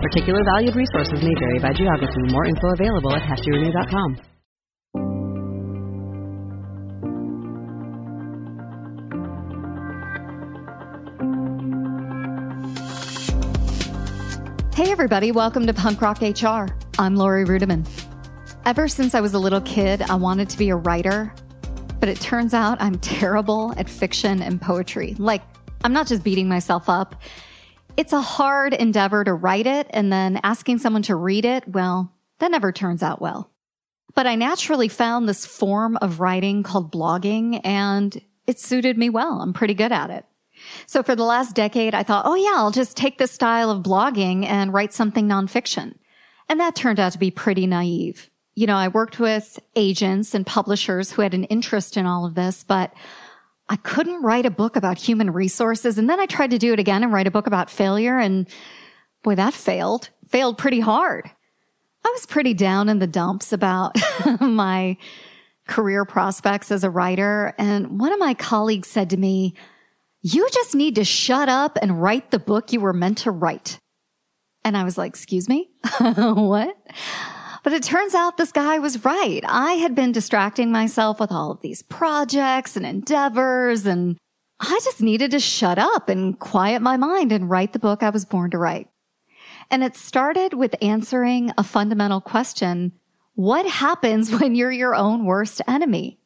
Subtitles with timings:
[0.00, 2.22] Particular valued resources may vary by geography.
[2.30, 4.16] More info available at heftyrenew.com.
[14.72, 16.68] Hey, everybody, welcome to Punk Rock HR.
[17.00, 17.84] I'm Laurie Ruettimann.
[18.64, 21.34] Ever since I was a little kid, I wanted to be a writer,
[21.98, 25.16] but it turns out I'm terrible at fiction and poetry.
[25.18, 25.42] Like,
[25.82, 27.20] I'm not just beating myself up.
[27.98, 32.12] It's a hard endeavor to write it, and then asking someone to read it, well,
[32.38, 33.50] that never turns out well.
[34.14, 39.40] But I naturally found this form of writing called blogging, and it suited me well.
[39.40, 40.24] I'm pretty good at it.
[40.86, 43.82] So for the last decade, I thought, oh yeah, I'll just take this style of
[43.82, 45.96] blogging and write something nonfiction.
[46.48, 48.30] And that turned out to be pretty naive.
[48.54, 52.36] You know, I worked with agents and publishers who had an interest in all of
[52.36, 52.92] this, but
[53.68, 55.98] I couldn't write a book about human resources.
[55.98, 58.18] And then I tried to do it again and write a book about failure.
[58.18, 58.48] And
[59.22, 61.30] boy, that failed, failed pretty hard.
[62.04, 63.96] I was pretty down in the dumps about
[64.40, 64.96] my
[65.66, 67.54] career prospects as a writer.
[67.58, 69.54] And one of my colleagues said to me,
[70.22, 73.78] you just need to shut up and write the book you were meant to write.
[74.64, 75.70] And I was like, excuse me?
[76.00, 76.74] what?
[77.62, 79.40] But it turns out this guy was right.
[79.46, 84.16] I had been distracting myself with all of these projects and endeavors and
[84.60, 88.10] I just needed to shut up and quiet my mind and write the book I
[88.10, 88.88] was born to write.
[89.70, 92.92] And it started with answering a fundamental question.
[93.34, 96.18] What happens when you're your own worst enemy?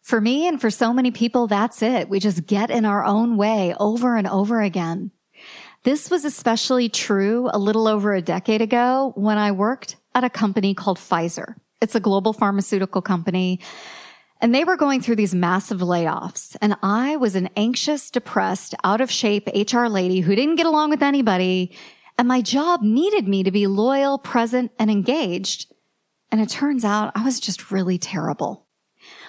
[0.00, 2.08] For me and for so many people, that's it.
[2.08, 5.12] We just get in our own way over and over again.
[5.84, 10.30] This was especially true a little over a decade ago when I worked at a
[10.30, 11.54] company called Pfizer.
[11.80, 13.60] It's a global pharmaceutical company.
[14.40, 16.56] And they were going through these massive layoffs.
[16.60, 20.90] And I was an anxious, depressed, out of shape HR lady who didn't get along
[20.90, 21.76] with anybody.
[22.18, 25.72] And my job needed me to be loyal, present, and engaged.
[26.32, 28.66] And it turns out I was just really terrible.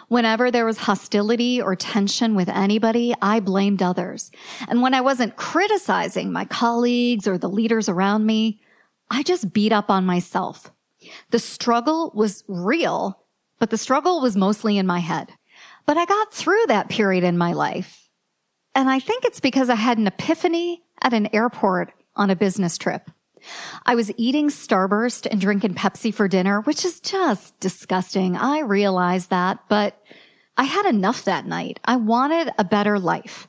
[0.07, 4.31] Whenever there was hostility or tension with anybody, I blamed others.
[4.67, 8.61] And when I wasn't criticizing my colleagues or the leaders around me,
[9.13, 10.71] I just beat up on myself.
[11.29, 13.23] The struggle was real,
[13.59, 15.31] but the struggle was mostly in my head.
[15.85, 18.09] But I got through that period in my life.
[18.73, 22.77] And I think it's because I had an epiphany at an airport on a business
[22.79, 23.11] trip.
[23.85, 28.35] I was eating Starburst and drinking Pepsi for dinner, which is just disgusting.
[28.35, 30.01] I realized that, but
[30.57, 31.79] I had enough that night.
[31.85, 33.47] I wanted a better life.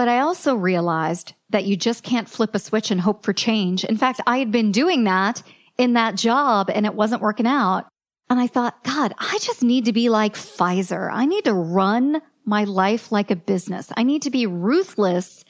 [0.00, 3.84] But I also realized that you just can't flip a switch and hope for change.
[3.84, 5.42] In fact, I had been doing that
[5.76, 7.86] in that job and it wasn't working out.
[8.30, 11.10] And I thought, God, I just need to be like Pfizer.
[11.12, 13.92] I need to run my life like a business.
[13.94, 15.44] I need to be ruthless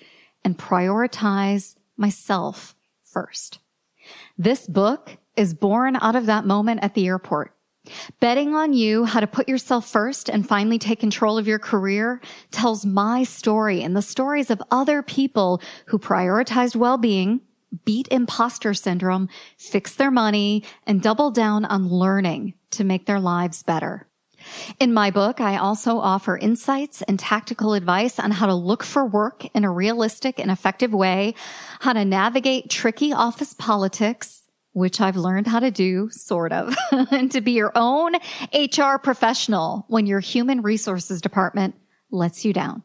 [0.44, 2.74] and prioritize myself
[3.04, 3.60] first.
[4.36, 7.54] This book is born out of that moment at the airport.
[8.20, 12.20] Betting on you how to put yourself first and finally take control of your career
[12.50, 17.40] tells my story and the stories of other people who prioritized well-being,
[17.84, 23.62] beat imposter syndrome, fixed their money, and doubled down on learning to make their lives
[23.62, 24.06] better.
[24.78, 29.04] In my book, I also offer insights and tactical advice on how to look for
[29.04, 31.34] work in a realistic and effective way,
[31.80, 34.39] how to navigate tricky office politics,
[34.72, 36.74] which I've learned how to do, sort of,
[37.10, 38.14] and to be your own
[38.54, 41.74] HR professional when your human resources department
[42.10, 42.82] lets you down.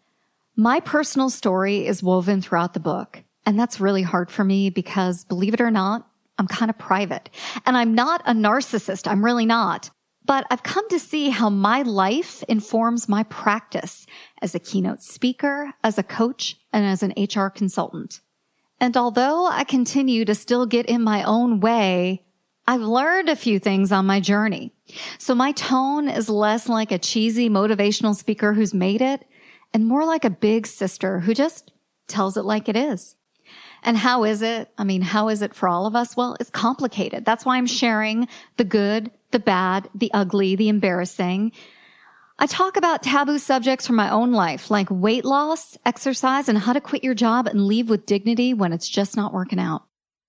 [0.55, 3.23] My personal story is woven throughout the book.
[3.45, 7.29] And that's really hard for me because believe it or not, I'm kind of private
[7.65, 9.07] and I'm not a narcissist.
[9.07, 9.91] I'm really not.
[10.25, 14.07] But I've come to see how my life informs my practice
[14.41, 18.21] as a keynote speaker, as a coach, and as an HR consultant.
[18.80, 22.24] And although I continue to still get in my own way,
[22.68, 24.74] I've learned a few things on my journey.
[25.18, 29.25] So my tone is less like a cheesy motivational speaker who's made it
[29.74, 31.72] and more like a big sister who just
[32.07, 33.16] tells it like it is.
[33.83, 34.72] And how is it?
[34.80, 36.18] I mean, how is it for all of us?
[36.18, 37.24] Well, it's complicated.
[37.24, 41.51] That's why I'm sharing the good, the bad, the ugly, the embarrassing.
[42.37, 46.73] I talk about taboo subjects from my own life, like weight loss, exercise, and how
[46.73, 49.85] to quit your job and leave with dignity when it's just not working out.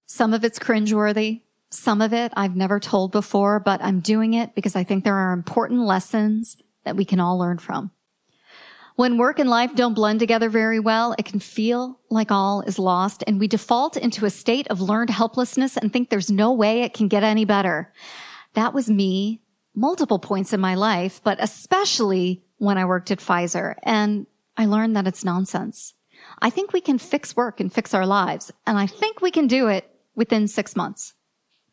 [0.06, 1.42] Some of it's cringeworthy.
[1.70, 5.16] Some of it I've never told before, but I'm doing it because I think there
[5.16, 7.90] are important lessons that we can all learn from.
[8.94, 12.78] When work and life don't blend together very well, it can feel like all is
[12.78, 16.82] lost and we default into a state of learned helplessness and think there's no way
[16.82, 17.92] it can get any better.
[18.54, 19.42] That was me
[19.76, 24.26] multiple points in my life, but especially when I worked at Pfizer and
[24.56, 25.94] I learned that it's nonsense.
[26.40, 29.46] I think we can fix work and fix our lives and I think we can
[29.46, 31.12] do it within six months.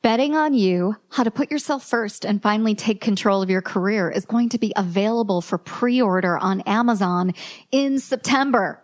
[0.01, 4.11] Betting on you, how to put yourself first and finally take control of your career
[4.11, 7.33] is going to be available for pre-order on Amazon
[7.71, 8.83] in September.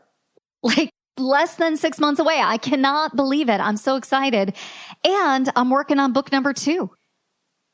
[0.63, 2.39] Like less than six months away.
[2.42, 3.60] I cannot believe it.
[3.60, 4.56] I'm so excited.
[5.04, 6.92] And I'm working on book number two.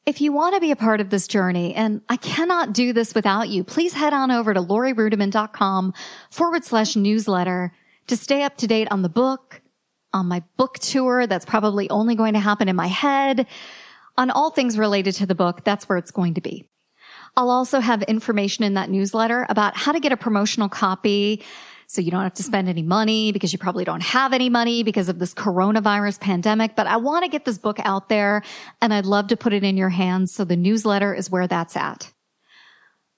[0.05, 3.15] If you want to be a part of this journey, and I cannot do this
[3.15, 5.93] without you, please head on over to laurieruettimann.com
[6.29, 7.73] forward slash newsletter
[8.05, 9.63] to stay up to date on the book,
[10.13, 13.47] on my book tour that's probably only going to happen in my head,
[14.15, 16.69] on all things related to the book, that's where it's going to be.
[17.35, 21.43] I'll also have information in that newsletter about how to get a promotional copy
[21.87, 24.83] so you don't have to spend any money because you probably don't have any money
[24.83, 26.75] because of this coronavirus pandemic.
[26.75, 28.43] But I want to get this book out there
[28.81, 30.33] and I'd love to put it in your hands.
[30.33, 32.11] So the newsletter is where that's at.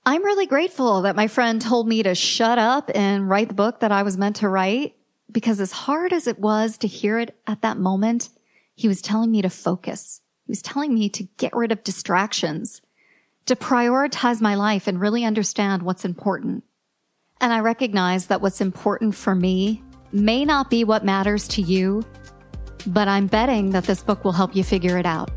[0.05, 3.81] I'm really grateful that my friend told me to shut up and write the book
[3.81, 4.95] that I was meant to write
[5.31, 8.29] because as hard as it was to hear it at that moment,
[8.73, 10.21] he was telling me to focus.
[10.45, 12.81] He was telling me to get rid of distractions,
[13.47, 16.63] to prioritize my life and really understand what's important.
[17.39, 22.03] And I recognize that what's important for me may not be what matters to you,
[22.87, 25.29] but I'm betting that this book will help you figure it out.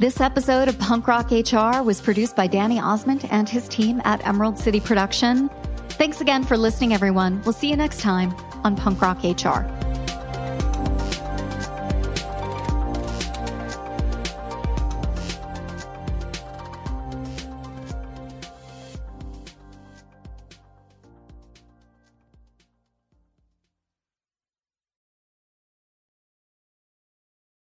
[0.00, 4.26] This episode of Punk Rock HR was produced by Danny Ozment and his team at
[4.26, 5.48] Emerald City Production.
[5.90, 7.40] Thanks again for listening, everyone.
[7.44, 8.34] We'll see you next time
[8.64, 9.83] on Punk Rock HR.